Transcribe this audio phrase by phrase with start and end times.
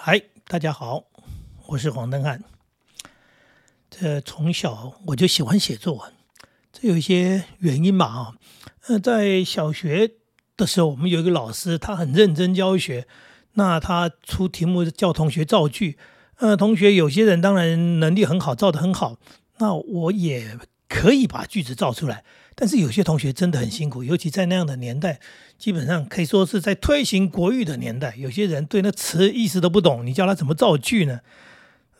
[0.00, 1.06] 嗨，大家好，
[1.66, 2.40] 我是黄登汉。
[3.90, 6.12] 这从小我就喜欢写作文，
[6.72, 8.34] 这有一些原因吧啊。
[8.86, 10.12] 呃，在小学
[10.56, 13.08] 的时候，我们有一个老师，他很认真教学，
[13.54, 15.98] 那他出题目叫同学造句。
[16.36, 19.18] 呃，同学有些人当然能力很好，造的很好，
[19.58, 20.56] 那我也
[20.88, 22.24] 可以把句子造出来。
[22.60, 25.20] 但是有些同学真的很辛苦，尤其在那样的年代，
[25.56, 31.20] 基本上可以说是在推行国语的年代，有些人对那词意思都不懂，你教他怎么造句呢？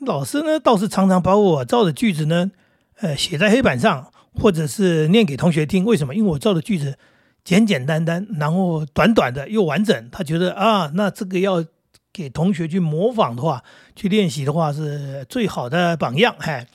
[0.00, 2.50] 老师呢倒是常常把我造的句子呢，
[2.97, 5.84] 呃，写在黑板上，或者是念给同学听。
[5.84, 6.12] 为什么？
[6.12, 6.98] 因为我造的句子
[7.45, 10.09] 简简单单，然后短短的又完整。
[10.11, 11.64] 他觉得啊，那这个要
[12.12, 13.62] 给同学去模仿的话，
[13.95, 16.34] 去练习的话，是最好的榜样。
[16.38, 16.66] 嗨，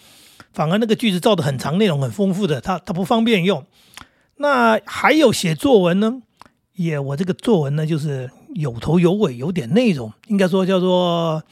[0.53, 3.66] 反而那个句子造的很长，内容很丰富的，他他不方便用。
[4.38, 6.21] 那还有写作文呢，
[6.75, 11.44] 也我这个作文呢，就是有头有尾，有点内容，应该说叫做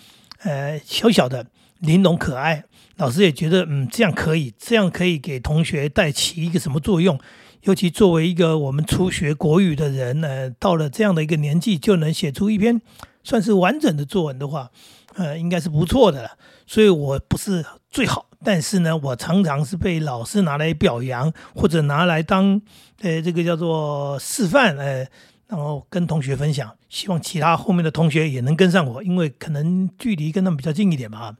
[0.43, 1.47] 呃小小的。
[1.81, 2.63] 玲珑可爱，
[2.98, 7.20] 老师也觉得嗯这样可以，这样可以给同学带起一个什么作用？
[7.63, 12.79] 尤其作为一个我们初学国语的人呢，到了这样的一个年纪就能写出一篇
[13.23, 14.70] 算是完整的作文的话，
[15.15, 16.29] 呃，应该是不错的了。
[16.67, 22.61] 所以我不是最好，但是呢，我常常是被老师拿来表扬，或者拿来当
[23.01, 25.07] 呃这个叫做示范，呃，
[25.48, 31.35] 然后跟同学分享，希望其他后面的同学也能跟上我，因为可能距离跟他们比较近一点吧。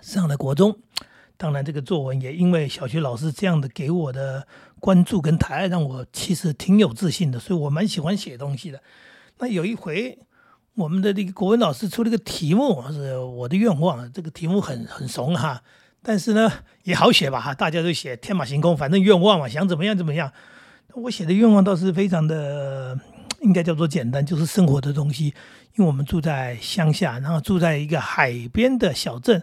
[0.00, 0.78] 上了国中，
[1.36, 4.46] 当然这个作文也因为小学老师这样的给我的
[4.78, 8.80] 关注跟抬爱，让我其实挺有自信的，所以我蛮喜欢写东西的。
[9.38, 10.18] 那有一回，
[10.74, 14.10] 我们的那个国文老师出了个题目，是我的愿望。
[14.10, 15.62] 这个题目很很怂哈，
[16.02, 16.50] 但是呢
[16.84, 20.32] 也好写吧哈，大家都写天马行空，反正愿望嘛，想怎么样怎么样。
[20.94, 22.98] 我写的愿望倒是非常的，
[23.42, 25.34] 应该叫做简单，就是生活的东西。
[25.74, 29.42] 因为我们住在乡下，然后住在一个海边的小镇。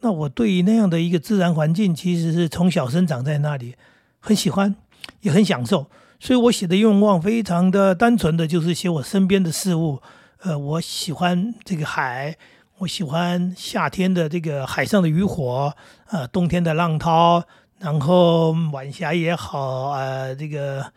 [0.00, 3.76] 那我对于那样的一个自然环境，其实是从小生长在那里，
[4.20, 4.74] 很喜欢，
[5.20, 5.86] 也很享受。
[6.20, 10.00] 所以我写的愿望非常的单纯的就是写我身边的事物。
[10.46, 12.36] 呃，我喜欢这个海，
[12.78, 15.74] 我喜欢夏天的这个海上的渔火，
[16.10, 17.42] 呃，冬天的浪涛，
[17.80, 20.92] 然后晚霞也好，呃，这个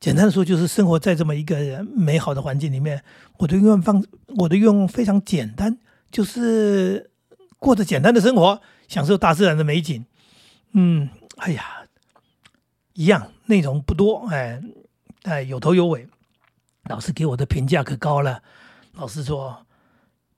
[0.00, 3.04] 简单的说就是生活在这么一个美好的环境里面。
[3.36, 4.04] 我的愿望，
[4.38, 5.78] 我的愿望非常简单，
[6.10, 7.10] 就是。
[7.60, 10.06] 过着简单的生活，享受大自然的美景。
[10.74, 11.08] 嗯，
[11.38, 11.64] 哎呀，
[12.94, 14.62] 一样内容不多，哎，
[15.24, 16.06] 哎，有头有尾。
[16.84, 18.40] 老师给我的评价可高了。
[18.92, 19.66] 老师说：“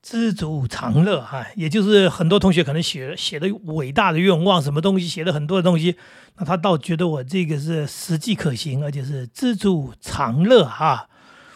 [0.01, 5.95] 知足常乐。”哈，也就是很多同学可能写写的伟大的愿望，什么东西写了很多的东西，
[6.37, 10.65] 那他倒觉得我这个是实际可行，而且是知足常乐。
[10.65, 11.09] 哈，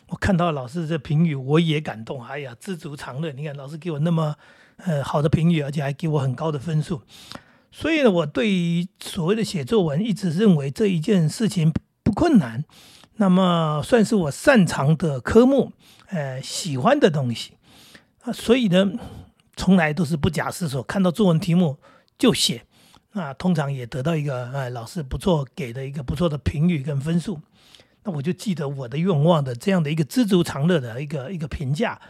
[0.08, 2.24] 我看到老师这评语，我也感动。
[2.24, 3.32] 哎呀，知足常乐！
[3.32, 4.36] 你看老师给我那么。
[4.78, 7.02] 呃，好的评语，而且还给我很高的分数，
[7.72, 11.72] 所以呢，我对于所谓的写作文，一直认为这一件事情
[12.04, 12.66] 不困难，
[13.18, 15.72] 那么算是我擅长的科目，
[16.08, 17.54] 呃，喜欢的东西
[18.22, 18.92] 啊，所以呢，
[19.56, 21.78] 从来都是不假思索，看到作文题目
[22.18, 22.64] 就写，
[23.14, 27.40] 那通常也得到一个呃老师不错给的一个不错的评语跟分数，
[28.04, 32.02] 那我就记得我的愿望的这样的一个知足常乐的一个一个评价，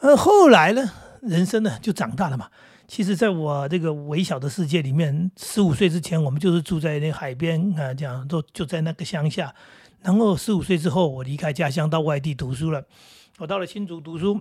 [0.00, 0.90] 呃，后来呢？
[1.22, 2.48] 人生呢，就长大了嘛。
[2.86, 9.52] 其实，在我这个微小的世界里面，十五岁之前，我们就是住在那海边啊，这样都就在那个乡下。
[10.06, 12.86] 然后十五岁之后，我离开家乡到外地读书了。
[13.38, 14.40] 我到了新竹读书，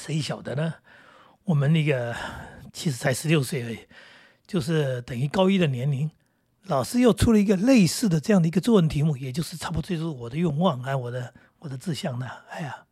[0.00, 0.74] 谁晓得呢？
[1.42, 2.14] 我们那个
[2.72, 3.78] 其实才十六岁而已，
[4.46, 6.08] 就是等于高一的年龄。
[6.66, 12.28] 老师又出了一个类似的这样的一个作文题目，也就是差不多就是我的愿望啊，我的我的志向呢。
[12.50, 12.84] 哎呀，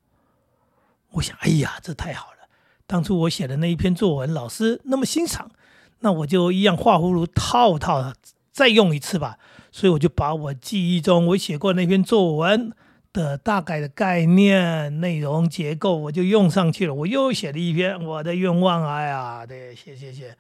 [1.12, 2.48] 我想，哎呀，这太好了。
[2.88, 5.52] 当初我写的那一篇作文，老师那么欣赏，
[6.00, 8.12] 那我就一样画葫芦套套
[8.50, 9.38] 再用一次吧。
[9.76, 12.72] 所以我就把我记忆中我写过那篇作文
[13.12, 16.94] 的大概的概念、内容、结构，我就用上去了。
[16.94, 20.34] 我又写了一篇我的愿望，哎呀，对，写写写。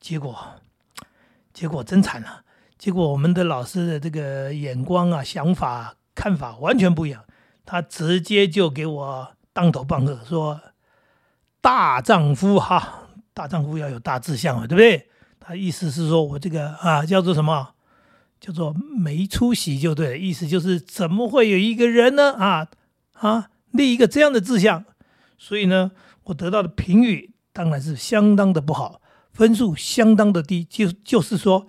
[0.00, 0.36] 结果，
[1.54, 2.42] 结果真惨了。
[2.76, 7.24] 结果我们的老师的这个眼光啊、想法、看法完全不一样，
[7.64, 10.60] 他直接就给我当头棒喝，说。
[11.60, 15.08] 大丈夫哈，大丈夫要有大志向啊，对不对？
[15.38, 17.74] 他意思是说我这个啊，叫做什么？
[18.40, 20.18] 叫做没出息就对了。
[20.18, 22.34] 意思就是怎么会有一个人呢？
[22.34, 22.68] 啊
[23.12, 24.84] 啊，立一个这样的志向，
[25.38, 25.92] 所以呢，
[26.24, 29.00] 我得到的评语当然是相当的不好，
[29.32, 31.66] 分数相当的低，就就是说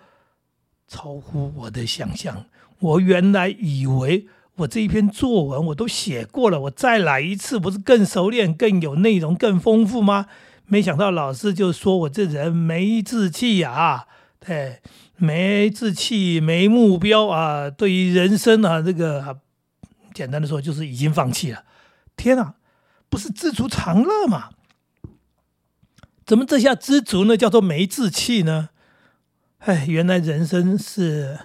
[0.88, 2.46] 超乎我的想象。
[2.80, 4.28] 我原来以为
[4.58, 10.28] 我这一篇作文我都写过了，我再来一次，不是更熟练、更有内容、更丰富吗？
[10.66, 14.06] 没想到老师就说我这人没志气呀，
[14.40, 14.81] 对，
[15.18, 19.40] 没志气、没目标啊，对于人生啊，这个
[20.14, 21.64] 简单的说就是已经放弃了。
[22.16, 22.56] 天哪，
[23.10, 24.50] 不是知足常乐吗？
[26.25, 27.36] 怎么这下知足呢？
[27.36, 28.69] 叫做没志气呢？
[29.60, 31.40] 哎，原来人生是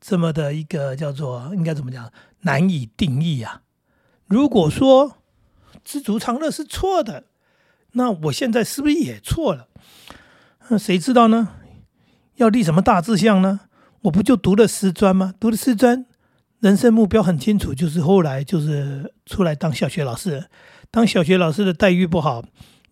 [0.00, 3.62] 这么的一个叫做应该怎么讲难以定义啊！
[4.26, 5.18] 如果说
[5.82, 7.24] 知足常乐是错的。
[7.92, 9.66] 那我现在是不是也错了？
[10.68, 11.54] 那谁知道呢？
[12.38, 13.60] 要立什么大志向呢？
[14.02, 15.34] 我不就读了师专吗？
[15.38, 16.06] 读了师专，
[16.60, 20.46] 人生目标很清楚，就是后来就是出来当小学老师。
[20.90, 22.42] 当小学老师的待遇不好，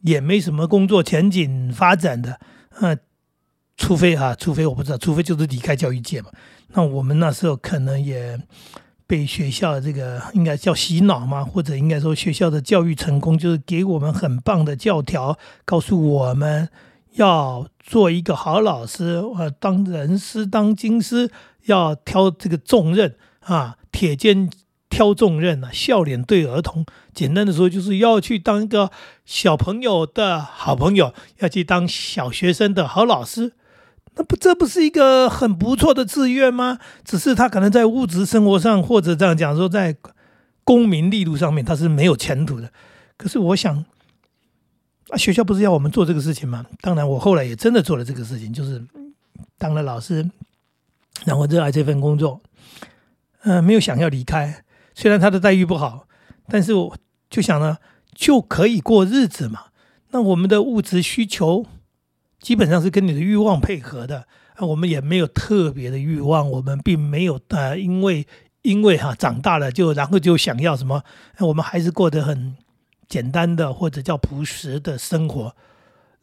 [0.02, 2.38] 也没什么工作前景发展的。
[2.80, 2.98] 嗯，
[3.76, 6.30] 除非哈，除非我不知道，除非就是离开教育界嘛。
[6.74, 8.38] 那我们那时候可能也。
[9.08, 16.68] 被学校这个应该叫洗脑嘛，或者应该说学校的教育成功就是给我们很棒的教条，告诉我们
[17.16, 21.30] 要做一个好老师，呃，当人师当经师，
[21.66, 24.48] 要挑这个重任啊，铁肩
[24.88, 26.86] 挑重任啊，笑脸对儿童。
[27.12, 28.90] 简单的说，就是要去当一个
[29.24, 33.52] 小朋友的好朋友，要去当小学生的好老师。
[34.16, 36.78] 那不，这不是一个很不错的志愿吗？
[37.04, 39.96] 只是他可能在物质生活上，或者这样讲说，在
[40.64, 42.70] 功名利禄上面，他是没有前途的。
[43.16, 43.84] 可是我想，
[45.08, 46.66] 啊，学校不是要我们做这个事情吗？
[46.80, 48.84] 当然，我后来也真的做了这个事情，就是
[49.58, 50.30] 当了老师，
[51.24, 52.40] 然后热爱这份工作，
[53.42, 54.64] 嗯，没有想要离开。
[54.94, 56.06] 虽然他的待遇不好，
[56.48, 56.96] 但是我
[57.30, 57.78] 就想呢，
[58.14, 59.66] 就可以过日子嘛。
[60.10, 61.66] 那我们的物质需求。
[62.38, 68.24] 基本上是跟你的欲望配合的啊，我们也没有特别的欲望，我们并没有呃，因为
[68.62, 71.02] 因为哈长大了就然后就想要什么，
[71.40, 72.54] 我们还是过得很
[73.08, 75.54] 简单的或者叫朴实的生活，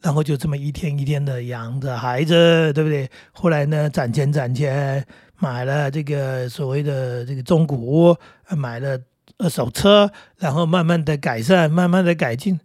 [0.00, 3.10] 然后就这么一天一天的养着孩子，对不对？
[3.32, 5.04] 后来呢，攒钱攒钱，
[5.38, 8.16] 买了这个所谓的这个中古屋，
[8.56, 8.98] 买了
[9.38, 12.60] 二手车，然后慢慢的改善，慢慢的改进，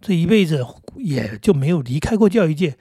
[0.00, 0.64] 这一辈子
[0.96, 2.76] 也就没有离开过教育界。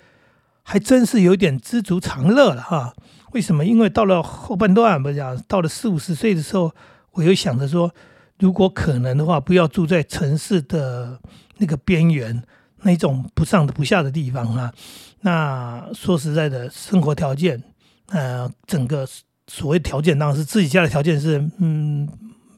[0.69, 2.93] 还真是有点知足常乐了哈？
[3.31, 3.63] 为什么？
[3.63, 6.73] 因为到了后半段，不讲到了四五十岁的时候，
[7.11, 7.93] 我又想着说，
[8.39, 11.19] 如果可能的话，不要住在城市的
[11.57, 12.43] 那个边缘，
[12.81, 14.73] 那种不上不下的地方啊。
[15.21, 17.61] 那说实在的，生活条件，
[18.07, 19.07] 呃，整个
[19.47, 22.07] 所谓条件当然是自己家的条件是，嗯，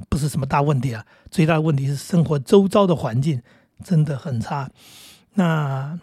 [0.09, 1.05] 不是什么大问题啊。
[1.31, 3.41] 最大的问题是生活周遭的环境
[3.83, 4.69] 真的很差。
[5.33, 5.99] 那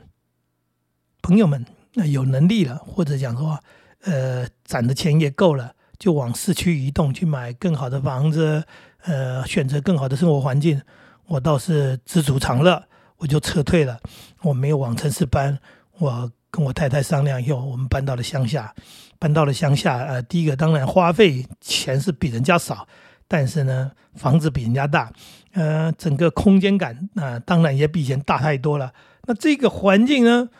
[1.22, 1.64] 朋友们。
[1.98, 3.58] 那有能力了，或者讲说，
[4.02, 8.62] 呃，攒的钱也够了，就往市区移动去买更好的房子，
[9.06, 10.80] 呃，选择更好的生活环境。
[11.26, 12.84] 我倒是知足常乐，
[13.16, 13.98] 我就撤退了。
[14.42, 15.58] 我没有往城市搬，
[15.98, 18.74] 我跟我太太商量以后，我们搬到了乡下。
[19.18, 22.86] 搬到了乡下，呃，第一个当然花费钱是比人家少，
[23.26, 25.10] 但是呢，房子比人家大，
[25.54, 28.92] 呃，整个空间感啊，当然也比以前大太多了。
[29.22, 30.50] 那这个环境呢？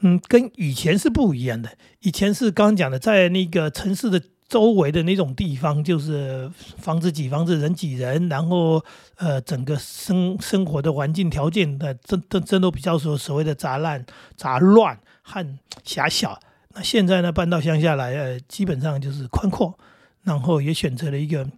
[0.00, 1.70] 嗯，跟以前是不一样的。
[2.00, 4.20] 以前是刚刚讲的，在那个城市的
[4.52, 8.84] 周围的那种地方，就是房子挤房子，人挤人，然后
[9.16, 14.04] 呃，整个生生活的环境条件的真真真都比较说所谓的杂乱、
[14.36, 16.38] 杂乱和狭小。
[16.74, 19.78] 那现在呢，搬到乡下来，呃，基本上就是宽阔，
[20.22, 21.48] 然后也选择了一个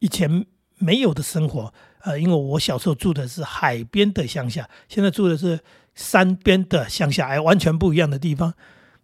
[0.00, 0.44] 以前
[0.76, 1.72] 没有的生活。
[2.02, 5.60] 呃，因为我小时候住的是海边的乡下，现在住的是。
[5.94, 8.54] 山边的乡下，哎，完全不一样的地方，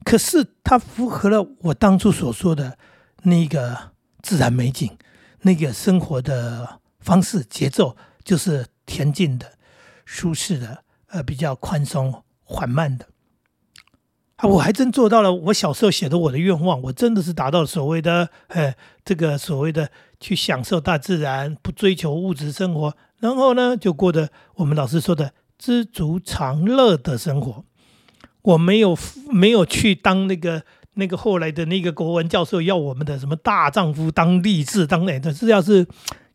[0.04, 2.78] 可是它符合了我当初所说的
[3.22, 4.96] 那个自然美景，
[5.42, 9.52] 那个生活的方式节奏，就是恬静的、
[10.04, 13.06] 舒适的，呃，比较宽松、缓慢的。
[14.36, 25.32] 啊，我还真做到了我小时候写的我的愿望，我真的是达到所谓的，呃，这个所谓的去享受大自然，不追求物质生活，然后呢，就过得我们老师说的。
[25.60, 27.64] 知足常乐的生活，
[28.42, 28.96] 我没有
[29.28, 30.62] 没有去当那个
[30.98, 35.86] 那个后来的那个国文教授要我们的什么大丈夫当励志当那的是要是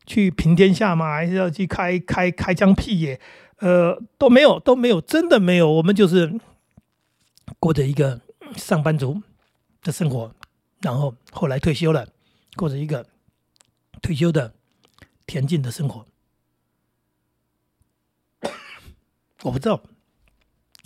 [0.05, 1.13] 去平天下吗？
[1.13, 3.19] 还是要去开开开疆辟野？
[3.57, 5.69] 呃，都没有都没有，真的没有。
[5.69, 6.39] 我们就是
[7.59, 8.21] 过着一个
[8.55, 9.21] 上班族
[9.81, 10.33] 的生活，
[10.81, 12.07] 然后后来退休了，
[12.55, 13.05] 过着一个
[14.01, 14.53] 退休的
[15.27, 16.05] 恬静的生活。
[19.43, 19.81] 我不知道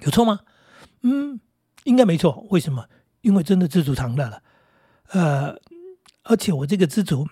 [0.01, 0.39] 有错吗？
[1.01, 1.39] 嗯，
[1.83, 2.47] 应该没错。
[2.49, 2.87] 为什么？
[3.27, 4.41] 因为真的知足常乐了。
[5.09, 5.55] 呃，
[6.23, 7.27] 而且我这个知足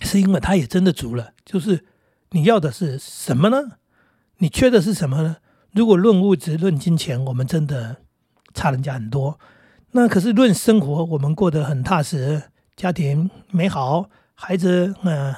[0.00, 1.32] 是因为他也真的足了。
[1.44, 1.84] 就是
[2.30, 3.78] 你要的是什么呢？
[4.38, 5.36] 你缺的是什么呢？
[5.70, 7.98] 如果论物质、论金钱，我们真的
[8.54, 9.38] 差人家很多。
[9.92, 12.42] 那可是论生活，我们过得很踏实，
[12.74, 15.34] 家庭美好，孩子嗯。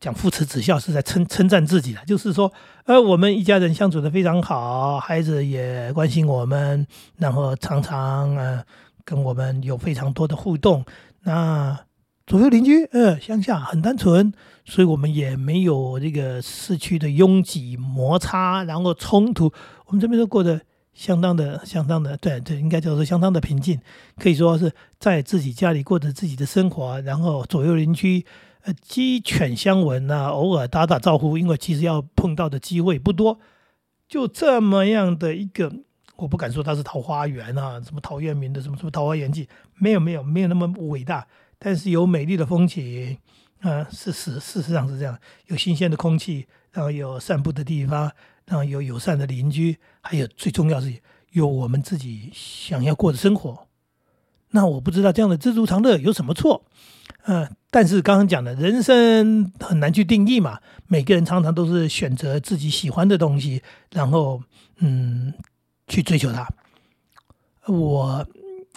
[0.00, 2.50] 讲父慈子孝是在称称赞自己的，就是说，
[2.86, 6.86] 呃，我们一家人相处的非常好，孩子也关心我们，
[7.18, 8.64] 然后常常呃
[9.04, 10.82] 跟我们有非常多的互动。
[11.24, 11.78] 那
[12.26, 14.32] 左右邻居，呃，乡下很单纯，
[14.64, 19.52] 所以我们也没有这个市区的拥挤摩擦，然后冲突。
[19.84, 20.62] 我们这边都过得
[20.94, 23.78] 相当的、相当的，对对，应该叫做相当的平静，
[24.18, 28.24] 可以说是在自己家里过着自己的生活，然后左右邻居。
[28.62, 33.38] 呃，鸡犬相闻呐，偶尔打打招呼，因为其实要碰到的机会不多，
[34.06, 35.72] 就这么样的一个，
[36.16, 41.26] 我不敢说它是桃花源啊，什么陶渊明的什么什么桃花源记，没有没有没有那么伟大，
[41.58, 43.16] 但是有美丽的风景
[43.60, 48.10] 啊，事实事实上是这样，有新鲜的空气，然后有散步的地方，
[48.44, 50.94] 然后有友善的邻居，还有最重要是
[51.30, 53.66] 有我们自己想要过的生活。
[54.50, 56.64] 那我不知道这样的知足常乐有什么错？
[57.24, 63.62] 嗯，但是刚刚讲的人生很难去定义嘛，每个人常常都是选择自己喜欢的东西，
[63.92, 64.42] 然后
[64.78, 65.32] 嗯
[65.86, 66.48] 去追求它。
[67.66, 68.26] 我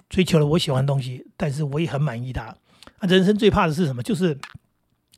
[0.09, 2.55] 追求了我喜欢的东西，但是我也很满意它。
[3.01, 4.03] 人生最怕的是什么？
[4.03, 4.37] 就是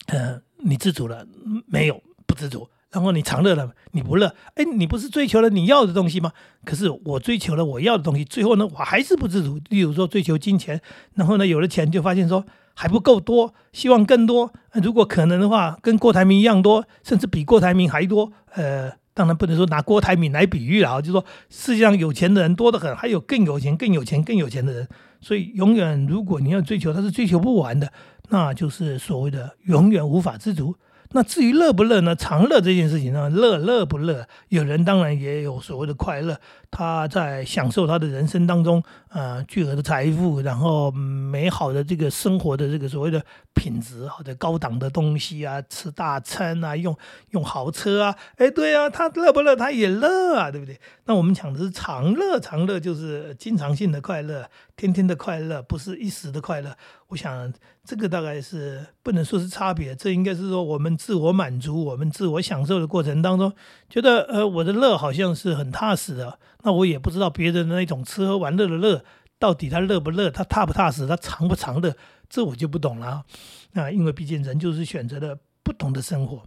[0.08, 1.28] 呃，你知足了
[1.68, 2.02] 没有？
[2.26, 2.70] 不知足。
[2.96, 6.32] 然后你长乐了，你不乐，哎，你不是追求了你要的东西吗？
[6.64, 9.60] 可是我追求了我要的东西，最后呢，我还是不知足。
[9.70, 10.82] 例如说追求金钱，
[11.16, 12.46] 然后呢，有了钱就发现说。
[12.78, 14.52] 还不够多，希望更多。
[14.84, 18.34] 如果可能的话，跟郭台铭一样多，甚至比郭台铭还多。
[18.54, 24.90] 呃，当然不能说拿郭台铭来比喻了，就说世界上有钱的人多得很，还有更有钱、更有钱、更有钱的人。
[25.22, 27.90] 所以，永远如果你要追求，他是追求不完的，
[28.28, 30.76] 那就是所谓的永远无法知足。
[31.12, 32.16] 那至于乐不乐呢？
[32.16, 34.28] 长乐这件事情呢，乐乐不乐？
[34.50, 36.38] 有人当然也有所谓的快乐，
[36.70, 43.24] 他在享受他的人生当中，呃，巨额的财富，然后美好的这个生活的这个所谓的
[43.56, 46.96] 品质，或者高档的东西啊，吃大餐啊，用
[47.32, 49.56] 用豪车啊，哎，对啊，他乐不乐？
[49.56, 50.80] 他也乐啊，对不对？
[51.06, 56.76] 那我们讲的是长乐，长乐就是经常性的快乐，天天的快乐，不是一时的快乐。
[57.08, 57.52] 我想
[57.84, 63.54] 这个大概是不能说是差别，这应该是说我们自我满足、我们自我享受的过程当中，
[63.90, 66.38] 觉得呃我的乐好像是很踏实的。
[66.64, 69.04] 那我也不知道别人的那种吃喝玩乐的乐，
[69.38, 71.96] 到底他乐不乐，他踏不踏实，他长不长乐，
[72.30, 73.26] 这我就不懂了。
[73.74, 76.44] 啊，因为毕竟人就是选择了不同的生活。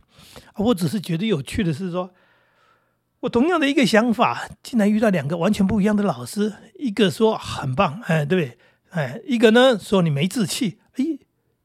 [0.56, 2.10] 我只是觉得有趣的是说。
[3.22, 8.58] 我同样的一个想法，竟然遇到两个完全不一样的老师，一个说很棒，哎，对不对？
[8.90, 11.04] 哎，一个呢说你没志气，哎，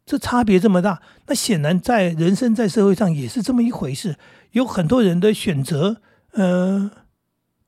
[0.04, 4.18] 这差别这么大，那显然在人生在社会上也是这么一回事。
[4.54, 6.02] 有很多人的选择，
[6.32, 6.90] 呃，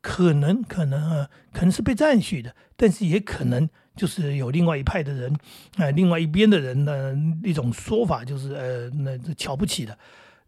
[0.01, 5.35] 可能可能啊，可能是被赞许的，但是也可能就是有另外一派的人，
[5.77, 9.97] 哎，另外一边的人的一种说法，就是呃，那瞧不起的。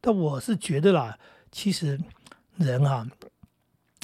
[0.02, 1.18] 但我是觉得啦，
[1.52, 2.00] 其实。
[2.60, 3.06] 人啊，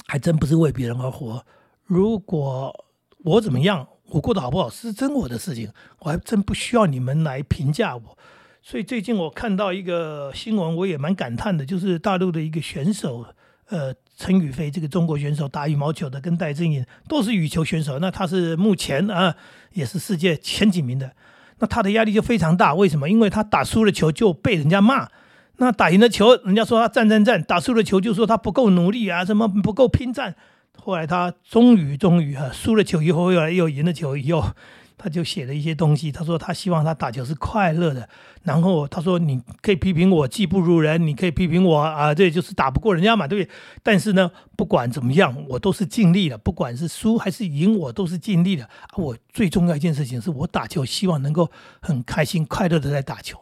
[0.06, 1.44] 还真不是为别人而活。
[1.82, 2.86] 如果
[3.24, 8.16] 我怎么样，我过得好不好是真我的事情，我还真不需要你们来评价我。
[8.62, 13.26] 所以最近我看到一个新闻，我也蛮感叹的，就是大陆的一个选手，
[13.66, 19.34] 呃，陈雨菲这个中国选手打羽毛球的，跟戴资颖都是羽球选手，那他是目前啊
[19.72, 21.12] 也是世界前几名的，
[21.58, 22.74] 那他的压力就非常大。
[22.74, 23.08] 为什么？
[23.08, 25.08] 因为他打输了球就被人家骂。
[25.56, 30.34] 那打赢了球，人家说他战战战；打输了球，就说他不够努力啊，什么不够拼战。
[30.76, 34.50] 后来他终于终于啊输了球以后，又来又赢了球以后，
[34.96, 36.10] 他就写了一些东西。
[36.12, 38.08] 他说他希望他打球是快乐的。
[38.42, 43.54] 然后他说你可以批评我技不如人，你可以批评我啊，这就是打不过人家嘛，对不对？
[43.82, 48.68] 但是呢，不管怎么样，我都是尽力了，不管是输还是赢，我都是尽力了。
[48.96, 53.38] 我最重要一件事情是我打球，希望能够很开心快乐的在打球。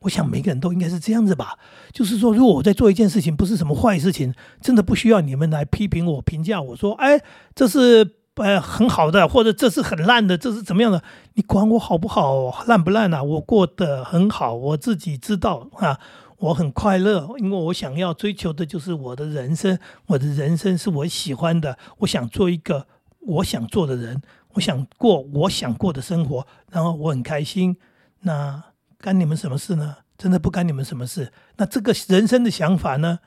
[0.00, 1.56] 我想每个人都应该是这样子吧，
[1.92, 7.22] 就是说，如果我在做一件事情，不是什么坏事情，真的不需要你们来批评我、评价我说，哎，
[7.54, 11.02] 这是呃很好的，或者这是很烂的，这是怎么样的？
[11.34, 13.22] 你管我好不好、烂不烂啊？
[13.22, 15.98] 我过得很好，我自己知道啊，
[16.38, 22.86] 我很快乐，因为我想要追求的就是我的人生，我的人生是我喜欢的，我想做一个
[23.20, 24.22] 我想做的人，
[24.54, 27.76] 我想过我想过的生活，然后我很开心。
[28.20, 28.62] 那。
[29.02, 29.96] 干你们什么事呢？
[30.16, 31.32] 真的不干你们什么事。
[31.56, 33.18] 那这个人生的想法呢，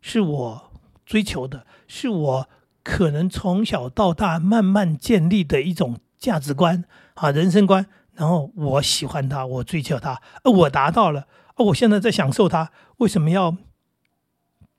[0.00, 0.72] 是我
[1.06, 2.48] 追求的，是我
[2.82, 6.84] 可能从小到大慢慢建立的一种价值观
[7.14, 7.86] 啊，人生观。
[8.14, 13.56] 然后我喜欢他，我追求它，我达到了，哦，我现在在享受他，为什么要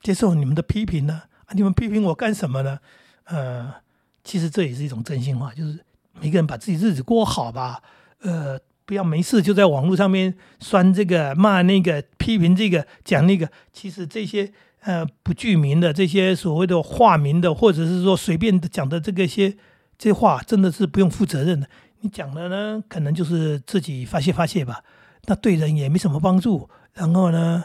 [0.00, 1.22] 接受你们的批评呢？
[1.46, 2.78] 啊，你们批评我干什么呢？
[3.24, 3.74] 呃，
[4.22, 5.84] 其实这也是一种真心话，就是
[6.20, 7.82] 每个人把自己日子过好吧，
[8.20, 8.60] 呃。
[8.84, 19.56] 不要没事就在网络上面酸这个骂那个批评这个讲那个，其实这些呃不具名的这些所谓的化名的，或者是说随便讲的这个些
[19.98, 21.68] 这话，真的是不用负责任的。
[22.00, 24.82] 你讲的呢，可能就是自己发泄发泄吧，
[25.26, 26.68] 那对人也没什么帮助。
[26.94, 27.64] 然后呢，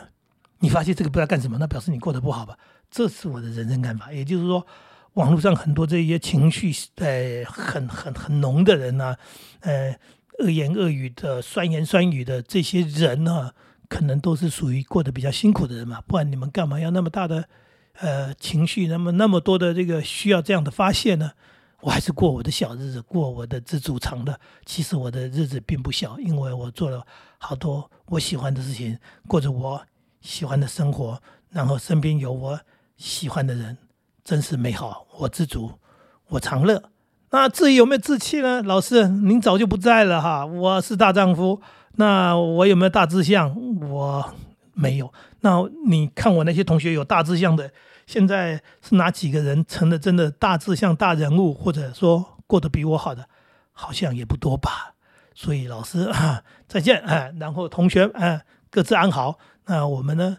[0.59, 2.57] 你发泄这个不知道干什么，那表示你过得不好吧？
[2.89, 4.11] 这是我的人生看法。
[4.11, 4.65] 也就是说，
[5.13, 9.15] 网络上很多这些情绪呃很很很浓的人呢，
[9.59, 9.95] 呃。
[10.39, 13.53] 恶言恶语的、酸言酸语的这些人呢，
[13.87, 16.01] 可能都是属于过得比较辛苦的人嘛。
[16.07, 17.47] 不然你们干嘛要那么大的
[17.99, 21.31] 呃情绪，那么那么多的这个需要这样的发泄呢？
[21.81, 24.39] 我还是过我的小日子，过我的知足常乐。
[24.65, 27.05] 其实我的日子并不小，因为我做了
[27.37, 29.85] 好多我喜欢的事情，过着我
[30.19, 32.59] 喜欢的生活，然后身边有我
[32.97, 33.77] 喜欢的人，
[34.23, 35.05] 真是美好。
[35.19, 35.71] 我知足，
[36.29, 36.91] 我常乐。
[37.29, 38.61] 那至于有没有志气呢？
[38.63, 40.45] 老师，您早就不在了哈。
[40.45, 41.61] 我是大丈夫，
[41.95, 43.53] 那我有没有大志向？
[43.81, 44.33] 我
[44.73, 45.11] 没有。
[45.41, 47.69] 那你看我那些同学有大志向的，
[48.05, 53.27] 现在是哪几个人成了真的大志向大人物，或者说过得比我好的，
[53.73, 54.95] 好像也不多吧。
[55.35, 57.29] 所以老师啊，再见啊。
[57.37, 59.37] 然后同学啊，各自安好。
[59.65, 60.37] 那我们呢，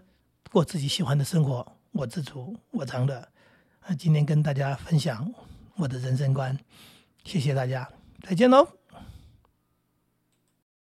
[0.51, 3.29] 过自己喜欢的生活，我知足，我常乐。
[3.87, 5.31] 那今天跟大家分享。
[5.79, 6.59] 我的人生观，
[7.25, 7.89] 谢谢大家，
[8.23, 8.78] 再见喽。